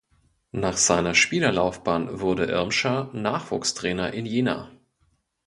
[0.53, 4.71] Nach seiner Spielerlaufbahn wurde Irmscher Nachwuchstrainer in Jena.